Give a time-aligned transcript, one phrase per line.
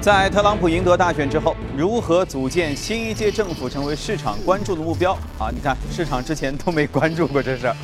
[0.00, 5.50] 在特朗普赢得大选之后，如何组建新一届政府成为市场关注的目标啊！
[5.52, 7.76] 你看，市场之前都没关注过这事儿。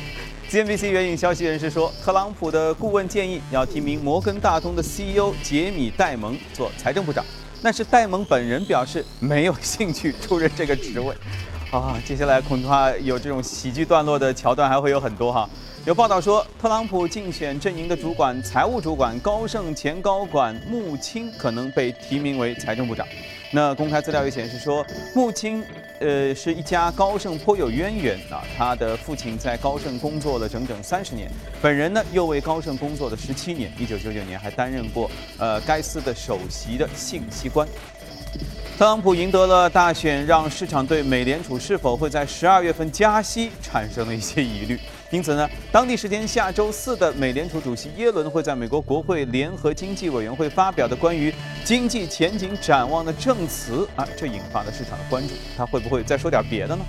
[0.49, 7.23] CNBC 援引消息人士说，特朗普的顾问建议要提名摩根大通的 CEO 杰米·戴蒙做财政部长，
[7.61, 11.13] 但是戴蒙本人表示没有兴趣出任这个职位。
[11.69, 15.49] 啊，接下来恐怕有这种喜剧段落的桥段还会有很多哈。
[15.85, 23.05] 有报道说，特朗普竞选阵营的主管、财务主管高盛前高管穆青可能被提名为财政部长。
[23.51, 25.63] 那公开资料也显示说，穆青，
[25.99, 28.41] 呃，是一家高盛颇有渊源啊。
[28.57, 31.29] 他的父亲在高盛工作了整整三十年，
[31.61, 33.71] 本人呢又为高盛工作了十七年。
[33.77, 37.67] 一九九九年还担任过呃该司的首席的信息官。
[38.75, 44.79] 特朗普赢得了大选，让市场对美联储是否会在十二月份加息产生了一些疑虑。
[45.11, 55.33] 因此呢，当地时间下周四的美联储主席耶伦会在美国国会联合经济委员会发表的关于经济前景展望的证词啊，这引发了市场的关注。
[55.55, 56.83] 他会不会再说点别的呢？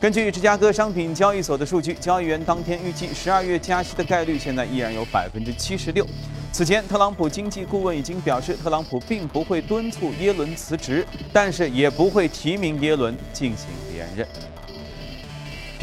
[0.00, 6.04] 根据芝加哥商品交易所的数据，交易员当天预计十二月加息的概率现在依然有百分之七十六。
[6.50, 14.26] 此前，特朗普经济顾问已经表示，特朗普并不会敦促耶伦辞职，但是也不会提名耶伦进行连任。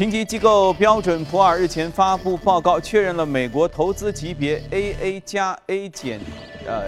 [0.00, 6.18] 评级机构标准普尔日前发布报告，确认了美国投资级别 AA 加 A 减。
[6.64, 6.84] 呃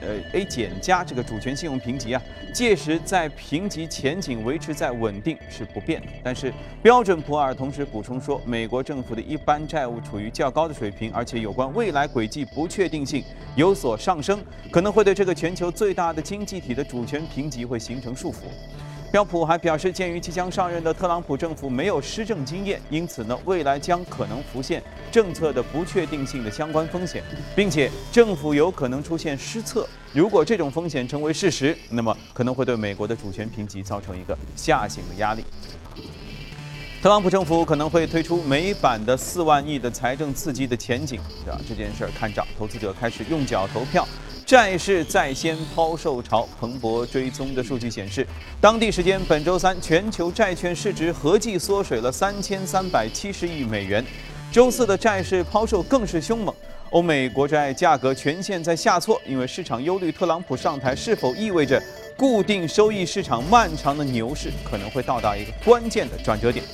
[0.00, 2.20] 呃，A 减加这个主权信用评级啊，
[2.52, 6.08] 届时在评级前景维持在稳定是不变的。
[6.24, 13.22] 但是标准普尔同时补充说，美国政府的一般债务处于较高的水平，而且有关未来轨迹不确定性
[13.54, 18.38] 有所上升，可能会对这个全球最大的经济体的主权评级会形成束缚。
[19.16, 27.22] 标普还表示，鉴于即将上任的特朗普政府没有施政经验，因此呢，未来将可能浮现政策的不确定性的相关风险，
[27.54, 29.88] 并且政府有可能出现失策。
[30.12, 35.42] 如果这种风险成为事实，那么可能会对美国的主权评级造成一个下行的压力。
[37.02, 41.58] 特朗普政府可能会推出美版的四万亿的财政刺激的前景，对吧？
[41.66, 44.06] 这件事儿看涨，投资者开始用脚投票。
[44.46, 48.24] 债市再掀抛售潮彭博，追踪的数据显示，
[48.60, 54.04] 当地时间本周三，全球债券市值合计缩水了三千三百七十亿美元。
[54.52, 56.54] 周四的债市抛售更是凶猛，
[56.90, 61.82] 欧美国债价格全线在下挫，因为市场忧虑特朗普上台是否意味着
[62.16, 66.64] 固定收益市场漫长的牛市可能会到达一个关键的转折点。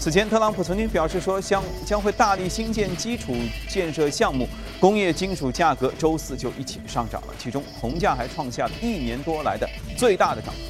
[0.00, 3.34] 此前，特朗普曾经表示说将将会大力兴建基础
[3.68, 4.48] 建设项目，
[4.80, 10.60] 工业金属价格周四就一起上涨了，其中铜价还创下了一年多来的最大的涨幅。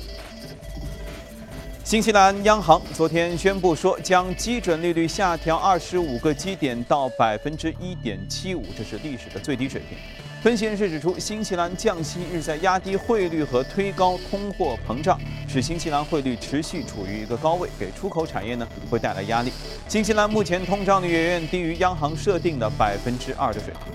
[1.84, 9.98] 新西兰央行昨天宣布说，将基准利率下调二十五个基点到百分之一点七五，这是历史的最低水平。
[10.40, 15.18] 分析人士指出，新西兰降息日在压低汇率和推高通货膨胀，
[15.48, 19.52] 使新西兰汇率持续处于一个高位，给出口产业呢会带来压力。
[19.88, 23.92] 新西兰目前通胀率远远低于央行设定的百分之二的水平。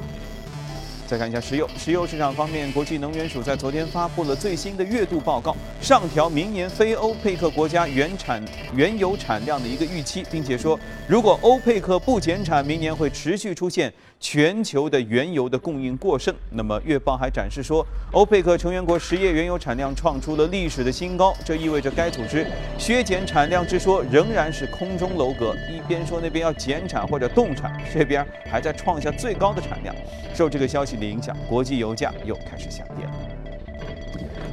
[1.08, 8.44] 再看一下石油，石油市场方面，国际能源署在昨天发布了最新的月度报告，上调明年非欧佩克国家原产
[8.75, 13.94] 原油产量的一个预期，并且说，如果欧佩克不减产，明年会持续出现。
[14.19, 22.47] 全球的原油的供应过剩，那么月报还展示说，欧佩克成员国实业原油产量创出了历史的新高，这意味着该组织
[22.78, 25.53] 削减产量之说仍然是空中楼阁。
[25.70, 29.94] 一边说那边要减产或者冻产，这边还在创下最高的产量。
[30.34, 33.11] 受这个消息的影响，国际油价又开始下跌了。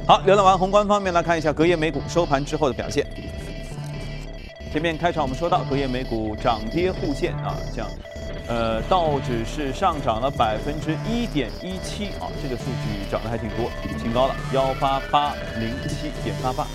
[0.07, 3.05] 好，浏览完宏观方面，来看一下隔夜美股收盘之后的表现。
[4.71, 7.87] 前面开场我们说到，隔夜美股涨跌互现啊，像。
[8.47, 13.69] 呃，道指是上涨了百分之一点一七啊，这个数据涨得还挺多，
[14.01, 16.67] 挺高了，幺八八零七点八八。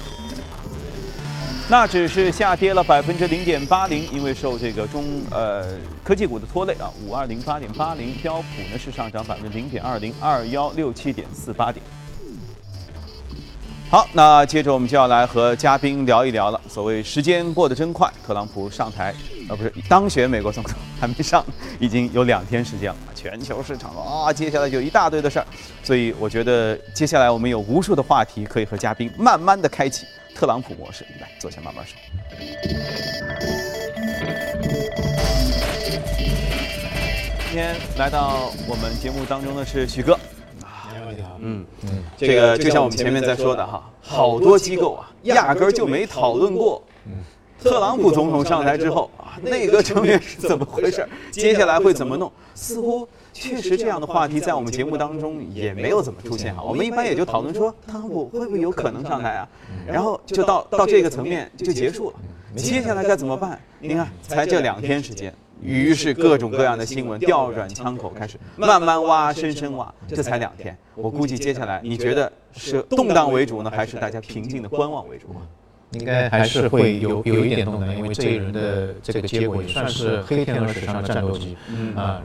[1.69, 5.67] 纳指是下跌了百分之零点八零，因为受这个中呃
[6.05, 8.15] 科技股的拖累啊，五二零八点八零。
[8.23, 11.85] 标普呢是上涨百分之零点二零，二幺六七点四八点。
[13.91, 16.61] 好，那接着我们就要来和嘉宾聊一聊了。
[16.69, 19.13] 所谓时间过得真快，特朗普上台，
[19.49, 21.45] 呃，不是当选美国总统还没上，
[21.81, 22.97] 已经有两天时间了。
[23.13, 25.47] 全球市场啊，接下来就一大堆的事儿，
[25.83, 31.03] 所以我觉得接下来我们有无数的话题可以和嘉宾慢慢的开启特朗普模式。
[31.19, 31.97] 来，坐下慢慢说。
[37.49, 40.19] 今天来到我们节目当中的是许哥。
[41.39, 46.83] 嗯嗯，这个就像我们前面在说的哈，好多机构啊，压根儿就没讨论过
[47.63, 51.07] 特朗普总统上台之后啊，内阁成员是怎么回事？
[51.31, 52.31] 接下来会怎么弄？
[52.55, 56.63] 似乎确实这样的话题在我们节目当中也没有怎么出现哈。
[56.63, 59.49] 我们一般也就讨论说特朗普会不会有可能上台啊，
[59.87, 62.17] 然后就到到这个层面就结束了。
[62.57, 63.61] 接下来该怎么办？
[63.81, 69.93] 你看，才这两天时间，于是各种各样的新闻调转枪口，开始慢慢挖，深深挖。
[70.09, 75.27] 这才两天，我估计接下来你觉得是动荡为主呢，还是大家平静的观望为主？
[75.99, 81.57] 应该还是会有有一点动能，因为这一轮的这个结果也算是黑天鹅史上的战斗机
[81.97, 82.23] 啊。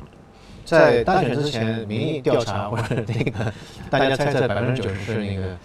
[0.66, 3.54] 在大选之前，民意调查或者那个
[3.90, 5.58] 大家猜测百分之九十是那个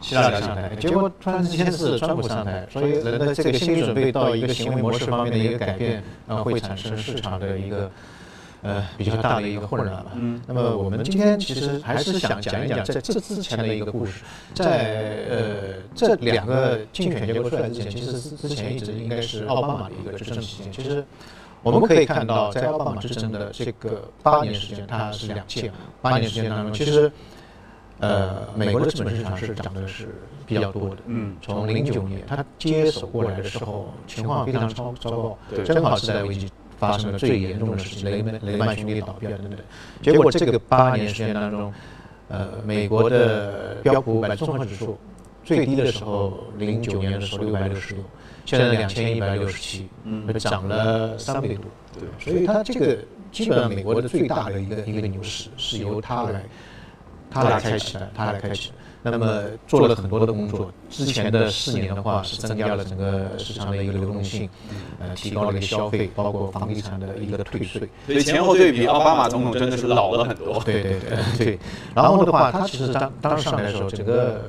[0.00, 7.90] 希拉里上台，结果突然之间是川普上台，所以人的这个心理准备到一个行为模式方面的一个改变啊，会产生市场的一个。
[8.64, 10.12] 呃，比较大的一个混乱吧。
[10.14, 14.22] 嗯，那么我们今天其实还是想讲一讲在这之前的一个故事。
[14.54, 15.36] 在呃
[15.94, 20.72] 这两个竞选结果出来之前，其实之前一直应该是奥巴马的一个执政期间。
[20.72, 21.04] 其实
[21.62, 25.70] 我们可以看到，在奥巴马执政的这个八年时间，它是两届，
[26.00, 27.12] 八年时间当中，其实
[27.98, 30.08] 呃美国的资本市场是涨的是
[30.46, 30.96] 比较多的。
[31.04, 36.50] 嗯，从零九年他接手过来的时候，情况非常超糟糕，正好是在危机。
[36.78, 39.58] 发生了最严重的事情，雷曼雷曼兄弟倒闭啊等等。
[40.02, 41.72] 结果这个八年时间当中，
[42.28, 44.98] 呃，美国的标普五百综合指数
[45.42, 48.04] 最低的时候，零九年的时候六百六十六，
[48.44, 51.64] 现在两千一百六十七，嗯，涨了三倍多。
[51.92, 52.98] 对，所以它这个
[53.30, 56.42] 基本上美国的最大的一个一个牛市是由它来，
[57.30, 58.74] 它来开启的，它来开启的。
[59.04, 64.48] 那么做了很多的工作，之前的四年的话是增加了整个市场的一个流动性，
[64.98, 67.88] 呃，提高了一个消费，包括房地产的一个退税。
[68.06, 70.58] 所以前后对比，奥巴马总统真的是老了很多。
[70.64, 71.58] 对对对对。
[71.94, 74.40] 然后的话，他其实当当时上来的时候，整个。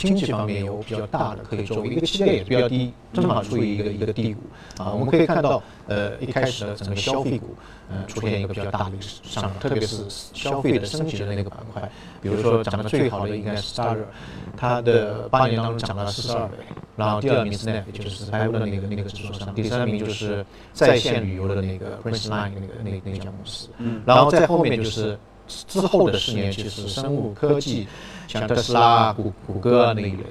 [0.00, 4.40] 经济方面有比较大的可以作为，一个期待也比较低，正好处于一个一个低谷
[4.82, 4.90] 啊。
[4.92, 7.54] 我们可以看到，呃，一开始的整个消费股，
[7.90, 11.86] 呃，出现一个比较大的一个上涨，特别是消费的升级的那个板块，
[12.22, 14.06] 比如说涨得最好的应该是加热，
[14.56, 16.56] 它的八年当中涨了四十二倍。
[16.96, 23.68] 然后第二名是 Snap，就是拍 p 的那个那个指数上，第三名就是在线旅游的那个 Prince Line 那个那那家公司。
[23.76, 24.00] 嗯。
[24.06, 25.18] 然后在后面就是
[25.66, 27.86] 之后的十年，其实生物科技。
[28.28, 30.22] 像特斯拉、谷谷歌啊那一类，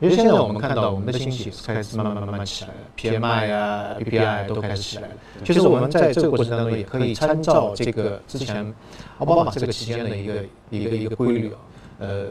[0.00, 5.14] 因为现在我们看到我们的经济开始慢慢慢慢起来了，PMI 啊、PPI 都开始起来了。
[5.44, 8.74] 其实我们在这个过程当中也可以参照这个之前
[9.18, 11.58] 奥巴马这个期间的一个一个一个规律啊，
[11.98, 12.28] 呃，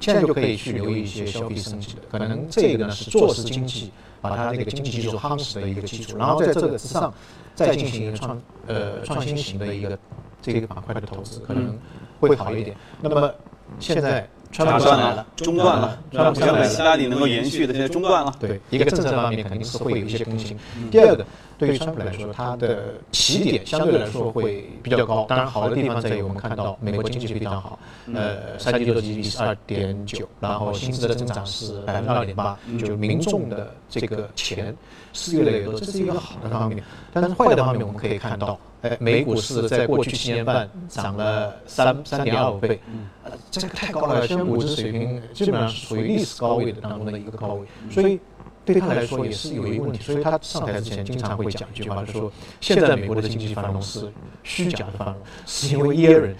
[0.00, 7.14] 现在就可以去留意一些消费升级的，可能这个呢是做实经济，把它那个经济技术夯实的一个基础，然后在这个之上
[7.54, 9.96] 再进行一个创呃创新型的一个
[10.42, 11.78] 这个板块的投资，可能
[12.20, 12.76] 会好一点。
[13.00, 13.32] 那么
[13.78, 18.34] 现在川普上来了，中断了，川普原本希拉里能够延续的，现在中断了。
[18.40, 20.58] 对，一个政策方面肯定是会有一些更新。
[20.90, 21.24] 第二个，
[21.56, 25.24] 对于川普来说，他的起点相对来说会比较高。
[25.28, 27.78] 当然，好的地方在于我们看到美国经济非常好，
[28.12, 34.74] 呃，三季度的 GDP 是二点九，然后薪资的增长是百分之二点八，就民众的这个钱
[35.12, 36.82] 是越来越多，这是一个好的方面。
[37.12, 38.58] 但是坏的方面，我们可以看到。
[38.82, 42.80] 哎，美股是在过去七年半涨了三三点二五倍，
[43.22, 48.18] 呃，这个太高了，现在股指水平基本上是属于历史高位的当中的一个高位，所以
[48.64, 54.10] 对他来说也是有一个问题，所以他上台之前经常会讲一句话，就说现在美国的经济繁荣是
[54.42, 56.34] 虚假的繁荣，是因为耶伦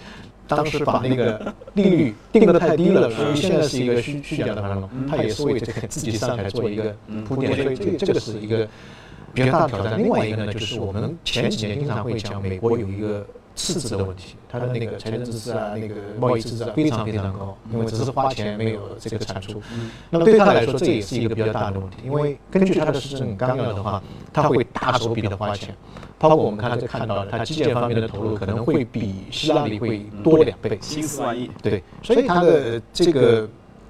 [0.47, 8.67] 当时把那个利率定得太低了，所以现在是一个虚虚假的繁荣，他也是为这个自己上台做一个铺垫，所以这个这个是一个。
[9.33, 9.97] 比较大的挑战。
[9.97, 19.61] 另外一个呢，就是我们前几年经常会讲，美国有一个赤字的问题，它的那个财政赤字啊，那个贸易赤字啊，非常非常高，因为只是花钱没有这个产出。
[20.09, 25.75] 那么对他来说，这也是一个比较大的问题，因为根据他的施政纲要的话，他会大手笔的花钱，
[26.17, 31.51] 包括我们刚才看到的，他基建方面的投入可能会比希腊里会多两倍，七四万亿。
[31.61, 33.47] 对，所以他的这个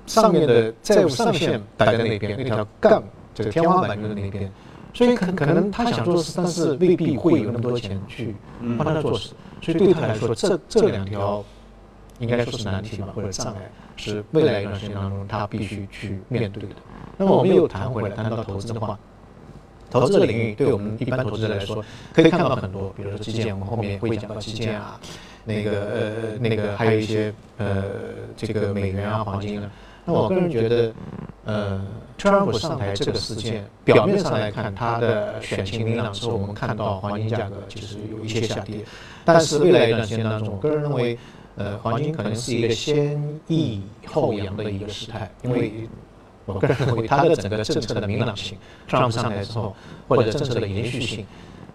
[0.07, 4.51] 上面的债务上限摆在那边，那条杠，这个天花板就在那边。
[4.93, 8.35] 所以可可能他想做事，但是未必会有那么多钱去
[8.77, 9.33] 帮他做事。
[9.61, 11.43] 所以对他来说，这这两条
[12.19, 13.61] 应该说是难题吧，或者障碍，
[13.95, 16.69] 是未来一段时间当中他必须去面对的。
[17.17, 18.97] 那么我们又谈回来，谈到投资的话，
[19.89, 24.99] 投资的领域对我们一般投资者来说，可以看到很多，比如说基建，我们后面会讲到基建啊，
[25.45, 27.83] 那个呃那个还有一些呃
[28.35, 29.69] 这个美元啊黄金啊。
[30.05, 30.93] 那我个人觉得，
[31.45, 31.81] 呃。
[32.17, 38.75] 特朗普上台这个事件，表面上来看，他的选情明朗之后，我们看到黄金价格其实有一些下跌。
[39.25, 41.17] 但是未来一段时间当中，我个人认为，
[41.55, 45.89] 呃，黄金可能是一个先抑后扬的一个时态，因为
[46.45, 48.55] 我个人认为他的整个政策的明朗性，
[48.87, 49.75] 特朗普上台之后，
[50.07, 51.25] 或者政策的延续性，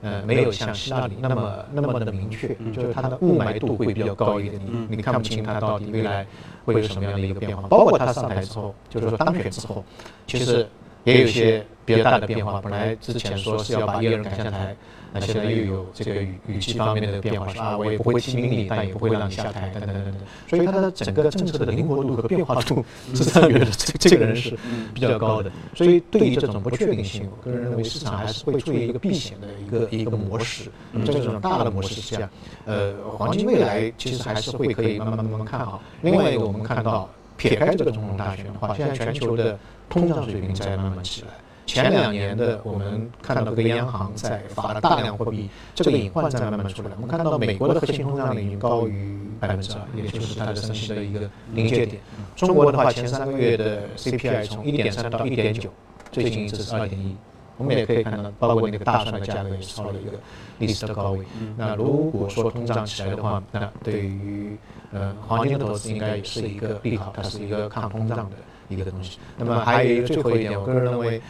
[0.02, 6.24] 呃，没有像希拉里那么那么的明确，就是它的雾霾度会比较高一点，你你看不清它到底未来
[6.66, 7.66] 会有什么样的一个变化。
[7.68, 9.82] 包括他上台之后，就是说当选之后，
[10.26, 10.68] 其实
[11.04, 12.60] 也有一些比较大的变化。
[12.60, 14.76] 本来之前说是要把一个人赶下台。
[15.18, 20.14] 那现在又有这个语语气方面的变化，说啊，我也不会提名你，但也不会让你下台，等等等等。
[20.46, 24.56] 所以它的整个政策的灵活度和变化度，是上觉得这这个人是
[24.92, 25.50] 比较高的。
[25.74, 30.70] 所以对于这种不确定性，我个人认为市场还是会处于一个避险的一个一个模式。
[31.04, 32.28] 这种大的模式下，
[32.64, 35.82] 呃，黄金未来其实还是会可以慢慢慢慢看好。
[36.02, 39.58] 另外一个，我们看到撇开这个总统大选的话，现在全球的
[39.88, 41.28] 通胀水平在慢慢起来。
[41.66, 46.90] 前两年的我们看到各个央行在发了大量货币，这个隐患在慢慢出来。
[46.94, 52.00] 我们看到美国的核心通胀率已经高于百分之二，也就是它的升息的一个临界点。
[52.36, 55.68] 中国的话，前三个月的 CPI 从一点三到一点九，
[56.12, 57.16] 最近一次是二点一。
[57.58, 60.12] 我们也可以看到，包括那个大蒜的价格也超了一个
[60.58, 61.24] 历史的高位。
[61.56, 64.56] 那如果说通胀起来的话，那对于
[64.92, 68.36] 呃黄金的投资应该也是一个利好，它是一个抗通胀的
[68.68, 69.18] 一个东西。
[69.36, 71.20] 那么还有一个最后一点，我个人认为。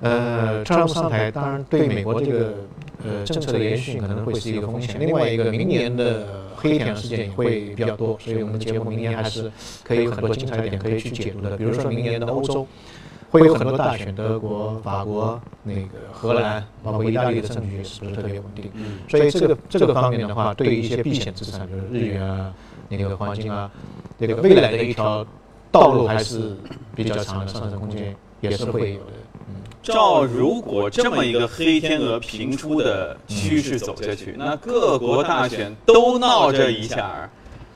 [0.00, 2.54] 呃，特朗普上台，当然对美国这个
[3.04, 4.94] 呃政策的延续可能会是一个风险。
[5.00, 9.50] 另外一个，明年的黑田事件也会比较多，所以我们节目明年还是
[9.82, 11.56] 可以有很多精彩点可以去解读的。
[11.56, 12.64] 比如说明年的欧洲
[13.28, 18.70] 会有很多大选，德国、法国、那个荷兰，包括意大利的政局是不是特别稳定？
[19.08, 22.54] 所以这个这个方面的话，对于一些避险资产，比如日元啊、
[22.88, 23.68] 那个黄金啊，
[24.16, 25.26] 这个未来的一条
[25.70, 26.56] 道路还是
[26.94, 29.12] 比较长的，上升空间也是会有的。
[29.80, 37.30] 照如果这么一个黑天鹅频出的趋势走下去，那各国大选都闹这一下，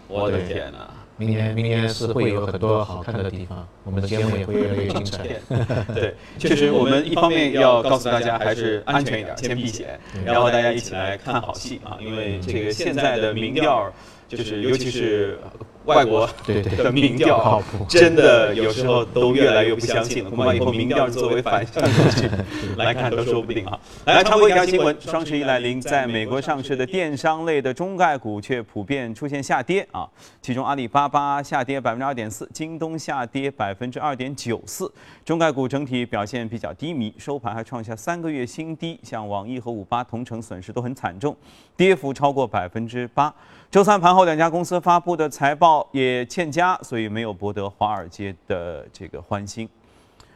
[0.09, 0.91] 我的天哪！
[1.17, 5.25] 明年明年是会有很多好看的地方，我们的节目也会越来越精彩。
[5.95, 13.91] 对，确实，我们一方面要告诉大家还是安全一点，先避险，然后大家一起来看好戏啊，因为这个现在的民调
[14.29, 15.39] 就是，尤其是。
[15.85, 21.83] 外国的民调真的有时候都越来越不相信了，恐怕以后民调作为反向
[22.79, 23.79] 来看都说不定啊。
[24.07, 30.09] 来，插播一条新闻：双十一来临，在美国上市的电商类的中概股却普遍出现下跌啊。
[30.41, 34.91] 其中阿里巴巴下跌百分之二点四，京东下跌百分之二点九四，
[35.25, 38.99] 中概股整体表现比较低迷，收盘还创下三个月新低。
[39.03, 41.37] 像网易和五八同城损失都很惨重，
[41.77, 43.35] 跌幅超过百分之八。
[43.73, 49.67] 周三盘后，两家公司发布的财报也欠佳，所以没有博得华尔街的这个欢心。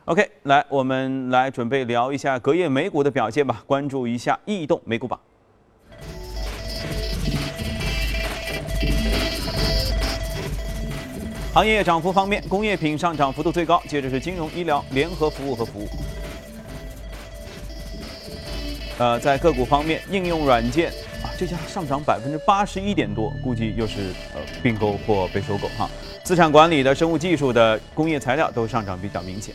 [0.06, 5.20] OK，来，我们来准备聊一下隔夜美股的表现吧，关注一下异动美股榜。
[11.52, 15.86] 行业涨幅方面，工业品上涨幅度最高，接着是金融、医疗、联合服务和服务。
[18.96, 20.90] 呃，在个股方面，应用软件。
[21.38, 25.88] 这家上涨百分之八十一点多，估计又是呃并购或被收购哈。
[26.24, 29.54] 资产管理的、生物技术的、工业材料都上涨比较明显。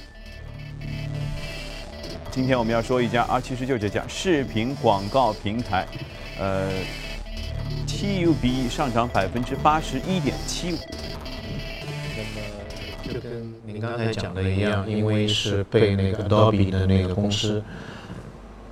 [2.30, 5.86] 今天我们要说一家啊，其实就这家视频广告平台，
[6.40, 6.70] 呃
[7.86, 10.78] ，TUBE 上涨百分之八十一点七五。
[12.16, 17.62] 那么就跟您刚才讲的一样，因为是被那个 Adobe 的那个公司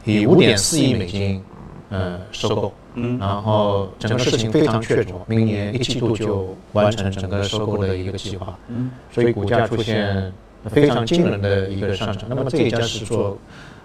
[0.06, 1.44] 以五点四亿美金
[1.90, 2.74] 呃收购。
[3.02, 8.58] 嗯，然后整个事情非常确凿，明年一季度就完成整个收购的一个计划。
[8.68, 10.32] 嗯，所以股价出现
[10.66, 12.26] 非常惊人的一个上涨。
[12.28, 13.38] 那么这一家是做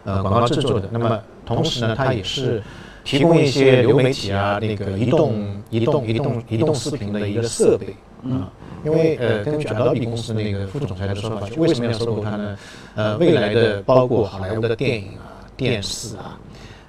[0.04, 2.62] 呃广告制作的，那么同时呢，它也是
[3.04, 7.94] 提供一些流媒体啊，那个移动、移动、移动、移动视频的一个设备
[8.28, 8.50] 啊。
[8.84, 12.58] 因为呃，根据 Adobe 公司那个副总裁的说法，为什么要收购它呢？
[12.96, 16.38] 呃，未来的包括好莱坞的电影啊、电视啊。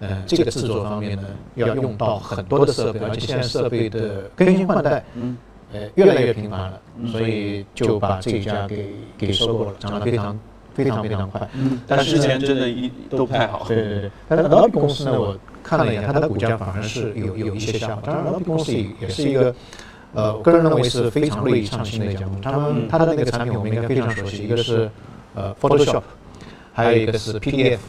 [0.01, 1.23] 呃，这个制作方面呢，
[1.55, 5.37] 要用到很多的设备，而且现在设备的更新换代，嗯，
[5.71, 10.39] 呃，越来越频繁了，所以就把这一家给给收购了，涨得非常
[10.73, 11.49] 非常非常快。
[11.53, 13.63] 嗯，但是之前真的一都不太好。
[13.67, 14.11] 对对对。
[14.27, 18.01] 但是 Adobe 公司呢，我看了一眼，它的股价反而是有有一些下滑。
[18.03, 19.55] 当然，Adobe 公司也也是一个，
[20.13, 22.41] 呃，个人认为是非常锐意创新的一家公司。
[22.41, 24.89] 他们它的那个产品我们应该非常熟悉，一个是
[25.35, 26.03] 呃 Photoshop，
[26.73, 27.79] 还有一个是 PDF。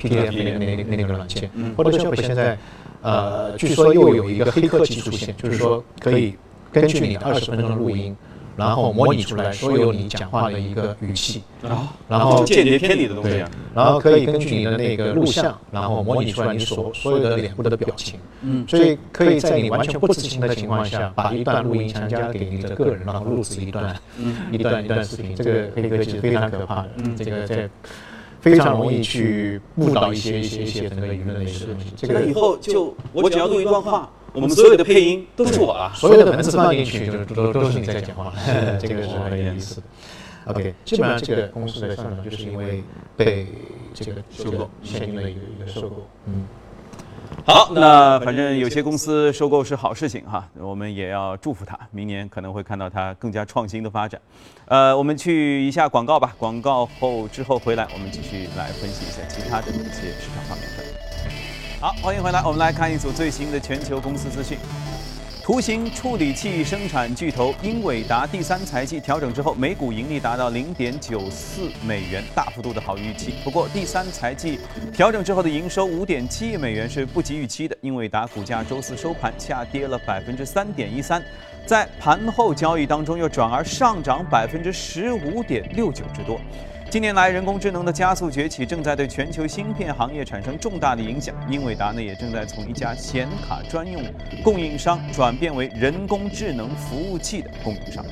[0.00, 2.58] PDF 那那那那个软件，Photoshop 现在，
[3.02, 6.34] 呃，据说又有一个黑科技出现，就是说可以
[6.72, 8.16] 根据你的二十分钟的录音，
[8.56, 23.96] 然后模拟出来所有你讲话的一个语气，啊，然后间谍片里的东西然后可以根据你的那个录像，然后模拟出来你所所有的脸部的表情，嗯，所以可以在你完全不知情的情况下，把一段录音强加给你的个人，然后录制一段，
[24.50, 27.68] 一段一段视频，这个黑科技是非常可怕的，这个在
[28.40, 35.92] 非常容易去误导一些一些一些整个舆论的一些东西，这个以后就我只要录一段话，我们所有的配音都是我了。
[35.94, 38.32] 所有的文字放进去，就都都是你在讲话，
[38.80, 39.82] 这个是很有意思的。
[40.46, 42.82] OK，基本上这个公司的上涨就是因为
[43.16, 43.46] 被
[43.92, 46.46] 这个收购现金的一个一个收购，嗯。
[47.44, 54.20] 好，那反正有些公司收购是好事情哈，我们也要祝福它，明年可能会看到它更加创新的发展。
[54.66, 60.84] 呃，我们去一下广告吧，广告后之后回来，我们继续来分析一下其他的一些市场方面的。
[61.80, 64.58] 好，欢迎回来，我们来看一组最新的全球公司资讯。
[65.50, 73.34] 图形处理器生产巨头英伟达第三财季调整之后，每股盈利达到零点九四美元，大幅度的好于预期。
[73.42, 74.60] 不过，第三财季
[74.92, 77.76] 调整之后的营收五点七亿美元是不及预期的。
[77.80, 81.20] 英伟达股价周四收盘下跌了百分之三点一三，
[81.66, 86.40] 在盘后交易当中又转而上涨百分之十五点六九之多。
[86.90, 91.32] 近年来，人工智能的加速崛起正在对全球芯片行业产生重大的影响。
[91.48, 94.02] 英伟达呢，也正在从一家显卡专用
[94.42, 98.04] 供应商转变为人工智能服务器的供应商。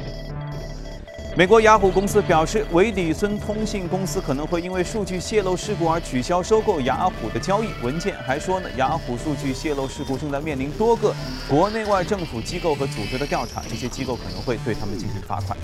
[1.38, 7.68] 美国雅虎公司表示，维里森通信公司可能会因为数据泄露事故而取消收购雅虎的交易。
[7.80, 11.14] 文件还说呢，雅虎数据泄露事故正在面临多个
[11.48, 15.56] 国内外政府机构和组织的调查，这些机构可能会对他们进行罚款。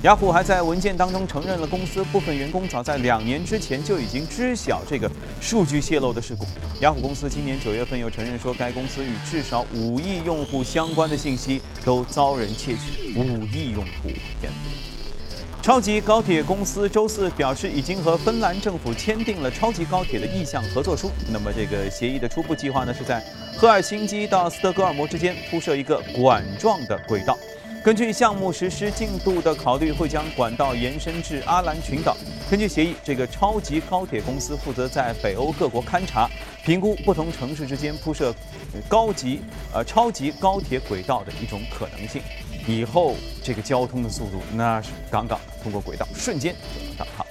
[0.00, 5.10] 雅虎还在文件当中承认了公司部分员工早在两年之前就已经知晓这个
[5.42, 6.46] 数据泄露的事故。
[6.80, 13.12] 雅虎公司今年九月份又承认说，该公司与至少五亿用户相关的信息都遭人窃取。
[13.14, 14.08] 五亿用户，
[14.40, 14.87] 天哪！
[15.68, 21.10] 超级高铁公司周四表示，已经和芬兰政府签订了超级高铁的意向合作书。
[21.30, 23.22] 那么，这个协议的初步计划呢，是在
[23.54, 27.36] 赫尔辛基到斯德哥尔摩之间铺设一个管状的轨道。
[27.84, 32.16] 根据项目实施进度的考虑，会将管道延伸至阿兰群岛。
[32.50, 36.26] 根据协议，这个超级高铁公司负责在北欧各国勘察、
[36.64, 38.34] 评估不同城市之间铺设
[38.88, 39.42] 高级
[39.74, 42.22] 呃超级高铁轨道的一种可能性。
[42.68, 47.24] 以后这个交通的速度那是杠杠的，通过轨道瞬间就能到达。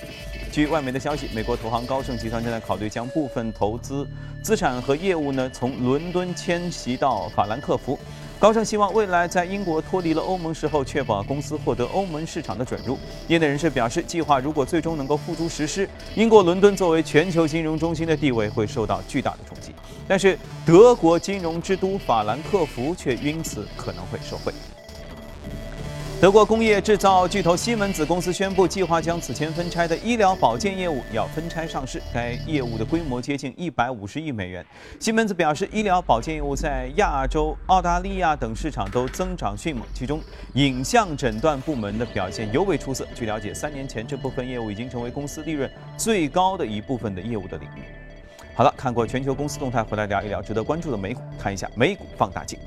[0.52, 4.08] 据外媒的消息，美国投行高盛集团正在考虑将部分投资
[4.42, 8.00] 资产和业务呢从伦敦迁徙到法兰克福。
[8.40, 12.98] 高盛希望未来在英国脱离了欧盟时候，确保公司获得欧盟市场的准入。
[13.28, 19.72] 业内人士表示，计划如果最终能够付诸实施，英国伦敦作为全球金融中心的地位会受到巨大的冲击。
[20.08, 24.52] 但是，德国金融之都法兰克福却因此可能会受惠。
[26.20, 32.02] 德国工业制造巨头西门子公司宣布，计划将此前分拆的医疗保健业务要分拆上市。
[32.12, 34.66] 该业务的规模接近一百五十亿美元。
[35.00, 40.20] 西门子表示，医疗保健业务在亚洲、澳大利亚等市场都增长迅猛，其中
[40.56, 43.08] 影像诊断部门的表现尤为出色。
[43.14, 47.84] 据了解，三年前这部分业务已经成为公司利润最高的一部分的业务的领域。
[48.56, 52.58] 好了，看过全球公司动态，回来聊一聊值得关注的美股，看一下美股放大镜。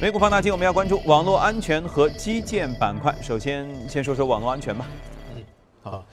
[0.00, 3.14] 美股放大镜，我们要关注网络安全和基建板块。
[3.22, 4.86] 首先，先说说网络安全吧。
[5.82, 6.04] 好，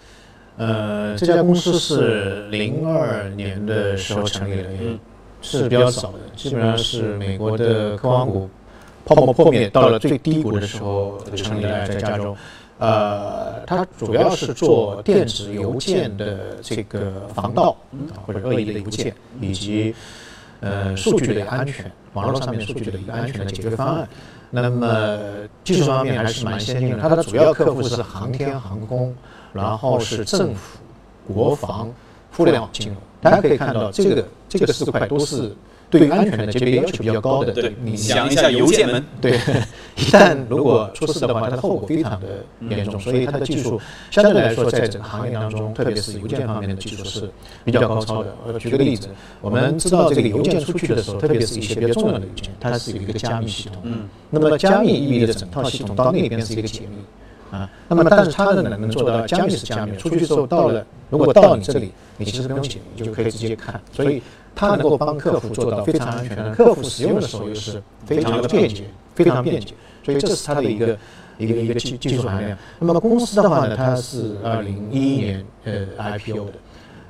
[0.58, 5.00] 呃，这家公司是零二年的时候成立的，嗯
[5.42, 8.50] 是比较早的，基本上是美国的科网股
[9.06, 12.36] 泡沫破灭到了最低谷的时候成立的，在加州。
[12.80, 19.94] 呃，它主要是做电子邮件的这个防盗嗯或者恶意的邮件，以及
[20.64, 24.08] 呃数据的安全，网络上面数据的一个安全的解决方案。
[24.50, 25.18] 那么
[25.64, 29.14] 技术方面还是蛮先进的，它的主要客户是航天航空，
[29.52, 30.80] 然后是政府、
[31.28, 31.92] 国防、
[32.32, 32.98] 互联网金融。
[33.20, 35.56] 大家可以看到，这个这个四块都是
[35.94, 37.52] 对于安全的级别要求比较高的。
[37.52, 39.34] 对你想一下邮件门，对
[39.96, 42.28] 一旦如果出事的话，它的后果非常的
[42.68, 43.80] 严重，所以它的技术
[44.10, 47.30] 相对来说，在整个行业当中，特别是邮件方面的技术是
[47.64, 48.36] 比较高超的。
[48.48, 49.08] 呃，举个例子，
[49.40, 53.82] 我们知道这个邮件出去的时候，特别是一些比较重要的邮件，它是有一个加密系统。
[53.84, 54.10] 嗯。
[54.32, 56.98] 那么加密意味着整套系统到那边是一个解密。
[57.54, 64.24] 啊，那么但是它的能能做到加密是加密，出去之后到了，如果到你这里，你其实不用解你，就可以直接看，所以
[64.56, 70.98] 它能够帮客户做到非常安全的，客户使用的时候又是非常的便捷，非常便捷，所以这是它的一个
[71.38, 72.58] 一个一个技技术含量。
[72.80, 75.86] 那么公司的话呢，它是二零一一年呃
[76.18, 76.54] IPO 的，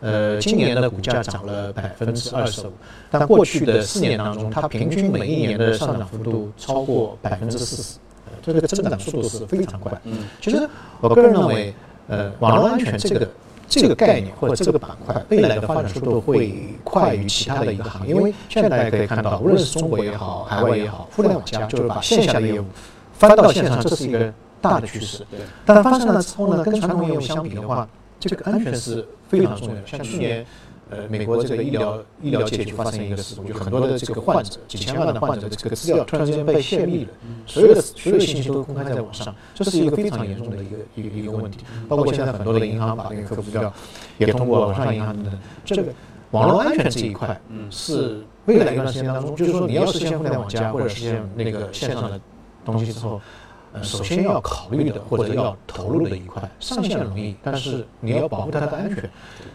[0.01, 2.73] 呃，今年的股价涨了百分之二十五，
[3.09, 7.99] 但过去的四年当中，它平均每一年的上涨幅度超过百分之四十，呃，
[8.43, 9.91] 这个增长速度是非常快。
[10.03, 11.73] 嗯，其实我个人认为，
[12.07, 13.27] 呃，网络安全这个
[13.67, 22.65] 这个概念或者这个板块，未来的发展速度会快于其他的一个行业，因为现在大家可以看到，无论是中国也好，海外也好，互联网加就是把线下的业务
[23.13, 25.25] 翻到线上，这是一个大的趋势。
[25.31, 27.87] 对，但翻上来之后呢，跟传统业务相比的话，
[28.19, 29.81] 这个安全是非常重要的。
[29.85, 30.45] 像去年，
[30.89, 37.11] 呃，美国这个医疗医疗界就发生一个事故，就很多的这个患者，几千万的患者的这个资料突然之间被泄密了，
[37.47, 41.59] 所有的所有的信息都公开在网上，这是一个非常严重的一个一个一个问题。
[41.87, 43.73] 包括现在很多的银行把那个客户资料
[44.17, 45.91] 也通过网上银行等等，这个
[46.31, 52.19] 网络安全这一块，嗯，是未来一段时间当中，就是说你要实现互联网加或者实现那个线上的
[52.65, 53.19] 东西之后。
[53.73, 59.09] 呃，首先要考虑的或者要投入的一块，上线容易，但是你要保护它的安全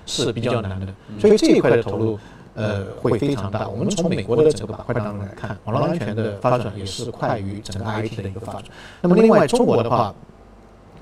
[0.06, 0.92] 是比较难的。
[1.18, 2.18] 所以这一块的投入，
[2.54, 3.68] 呃，会非常大。
[3.68, 8.64] 我们从美国的整个板块当中来看，网络安全的发展也是快于整个 IT 的一个发展。
[9.00, 10.14] 那么另外中国的话。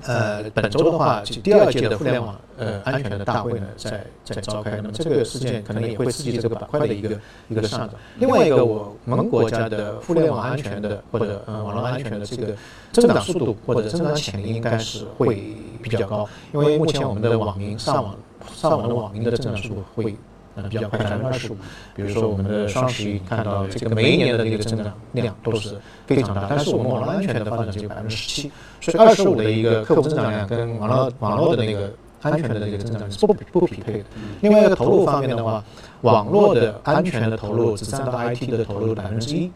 [0.05, 4.77] 呃，本周的话，就第二届的互联网呃安全的大会呢，在在召开。
[4.77, 7.89] 那么这个事件可能也会刺激这个板块的一个一个上涨。
[8.19, 12.55] 另外一个，我们国家的互联网安全的或者呃网络安全的这个
[12.91, 18.15] 增长速度或者增长潜力应该是会比较高，因为目前我们的网民上网
[18.53, 20.15] 上网的网民的增长速度会。
[20.57, 21.55] 呃，比较快，百分之二十五。
[21.95, 25.75] 比如说我们的双十一，看到这个每一年的这个增长量都是
[26.07, 31.93] 非常大，但是我们网络安全的发展只有百分之十七，所以二十五的一个客户增长量跟网络网络的那个
[32.23, 34.05] 安全的那个增长是不不匹配的。
[34.41, 35.63] 另外一个投入方面的话，
[36.01, 39.51] 网络的安全的投入只占到 IT 的投入百分之一，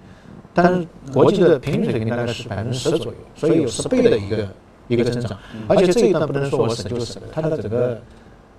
[0.53, 4.47] 但是国际的平均水平大概是百分之十左右，所以有十倍的一个
[4.87, 5.35] 一个增长。
[5.67, 7.99] 而且这一段不能说我省就省，它的整个。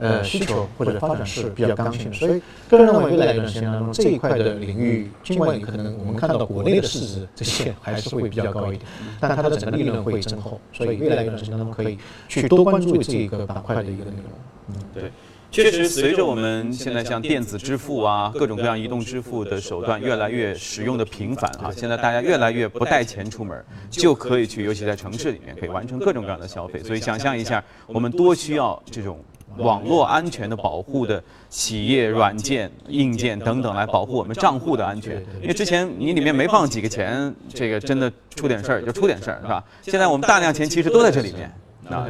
[0.02, 8.84] 呃，需求或者发展是比较刚性的，所以个人认为未来一段时间当中这一块的领域，尽管可能我们看到国内的市值这些还是会比较高一点，
[9.20, 14.32] 但它的整个利润会增厚，所以未来一段时间当中可以去多关注这一个板块的一个内容。
[14.70, 15.04] 嗯，对，
[15.52, 29.22] 确实随着我们现在像电子支付啊，各种各样移动支付的手段越来越使用的频繁啊，现在大家越来越不带钱出门就可以去，尤其在城市里面可以完成各种各样的消费，所以想象一下，我们多需要这种。
[29.58, 39.62] 网络安全的保护的企业软件、硬件等等来保护我们账户的安全，因为之前你里面没放几个钱，这个真的出点事儿就出点事儿，是吧？
[39.82, 41.52] 现在我们大量钱其实都在这里面，
[41.90, 42.06] 啊，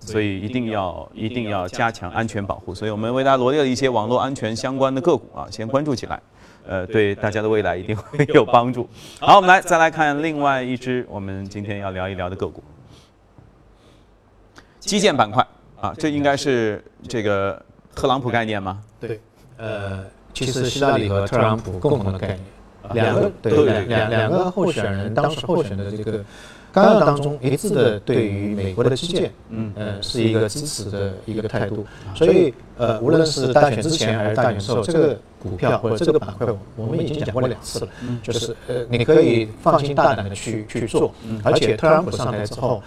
[0.00, 2.74] 所以一定要一定要加强安全保护。
[2.74, 6.20] 所以我们为大家罗列了一些网络安全相关的个股啊，先关注起来，
[6.66, 8.88] 呃，对大家的未来一定会有帮助。
[9.20, 12.62] 好，我们来再来看另外一只我们今天要聊一聊的个股，
[14.80, 15.46] 基建板块。
[15.84, 17.60] 啊，这应该是这个
[17.94, 18.80] 特朗普概念吗？
[18.98, 19.20] 对，
[19.58, 22.40] 呃，其实希拉里和特朗普共同的概念，
[22.94, 26.24] 两个对两两个候选人当时候选的这个
[26.72, 29.70] 纲要当中一致的对于美国的基建，嗯。
[29.76, 37.88] 呃是一个支持的一个态度，所以呃无论是大选之前还是大选之后，这个股票或者这个板块，我们已经讲过两次了，
[38.22, 42.82] 就是呃你可以放心大胆的去去做，而且特朗普上台之后。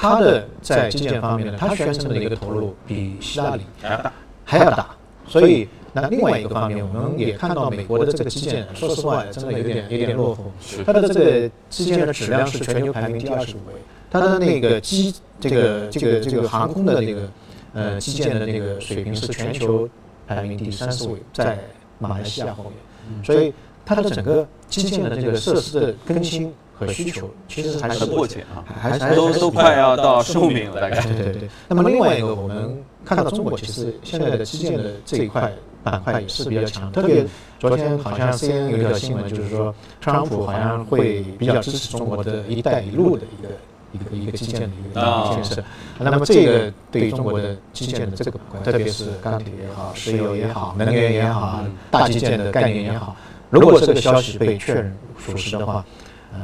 [0.00, 4.12] 他的在基建方面呢，他宣称的一个投入比希拉里还要大，
[4.44, 4.86] 还要大。
[5.26, 10.52] 所以，那另外一个方面，我们也看到美国的这个基建，说实话，真的有点有点落后。
[10.86, 13.74] 它的这个基建的质量是全球排名第二十五位，
[14.08, 17.28] 它的那个基这个这个这个航空的那个
[17.74, 19.88] 呃基建的那个水平是全球
[20.28, 21.58] 排名第三十位，在
[21.98, 23.24] 马来西亚后面。
[23.24, 23.52] 所以，
[23.84, 26.54] 它的整个基建的这个设施的更新。
[26.78, 31.00] 和需求其实还是迫切啊，还是都都快要到寿命了，大概。
[31.00, 31.48] 对对对。
[31.66, 37.26] 那么另外一个，我们看到中国其实现在的基建的这一块板块也是比较强，特别
[37.58, 43.48] 昨天好像 C N 有一条新闻，就是说特朗普好像会比较支持中国的一带一路的一个
[43.90, 45.64] 一个一个基建的一个建设。
[45.98, 53.16] 那么这个对于中国的基建的这个板块，特别是钢铁也好、石油也好、能源也好、大基建的概念也好，
[53.50, 55.84] 如果这个消息被确认属实的话。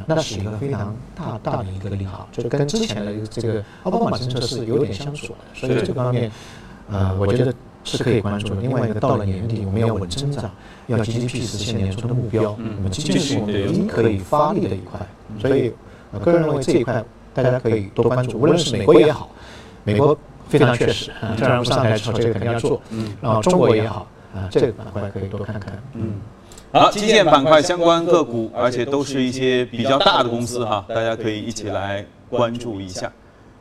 [0.07, 6.31] 那是一个非常大大的一个利好，就跟之前的这个奥巴马政策是有点相左的，所以这方面，
[6.91, 7.53] 呃，我觉得
[7.83, 8.61] 是可以关注的。
[8.61, 10.49] 另外一个，到了年底，我们要稳增长，
[10.87, 14.99] 要 GDP 实现年初的目标，那么基建是我们唯一可以发力的一块。
[15.39, 15.71] 所以，
[16.11, 17.03] 我个人认为这一块
[17.33, 19.29] 大家可以多关注，无论是美国也好，
[19.83, 22.81] 美国非常确实，特朗普上台之后这个肯定要做，
[23.21, 26.13] 然后中国也好，啊，这个板块可以多看看，嗯。
[26.71, 33.11] 好，基建板块相关个股，而且都是一些比较大的公司哈，大家可以一起来关注一下。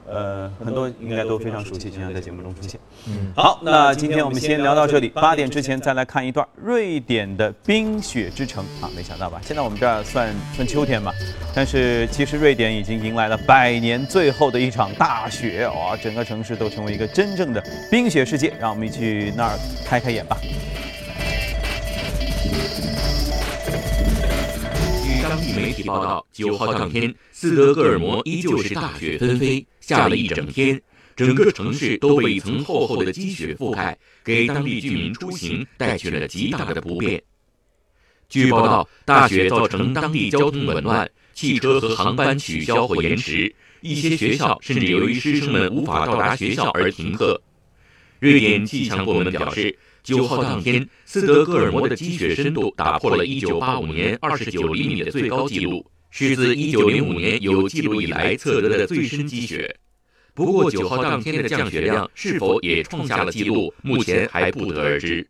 [0.07, 2.79] 呃，很多应该都非常熟悉，经常在节目中出现。
[3.07, 5.09] 嗯，好，那今天我们先聊到这里。
[5.09, 9.41] 八点之前再来看一段瑞典的冰雪之城啊，没想到吧？
[9.43, 11.11] 现在我们这儿算算秋天嘛，
[11.55, 18.53] 但是其实瑞典已经迎来了百年最后的一场大雪哇，整个城市都成为一个真正的冰雪世界。
[18.61, 20.37] 让我们一起去那儿开开眼吧。
[25.35, 29.67] 当地媒体报道，九号当天，斯德哥尔摩依旧是大雪纷飞。
[29.81, 30.81] 下了一整天，
[31.17, 37.21] 整个城市都被一层厚厚的积雪覆盖，给当地居民出行带去了极大的不便。
[38.29, 47.43] 据报道，大雪造成当地交通紊乱，汽车和航班取消或延迟，一些学校甚至由于师生们无法到达学校而停课。
[48.21, 59.75] 瑞典气象部门表示，九号当天斯德哥尔摩的积雪深度打破了一九八五年二十九厘米的最高纪录是自一九零五年有记录以来测得的最深积雪。
[60.35, 65.27] 不过九号当天的降雪量是否也创下了记录目前还不得而知。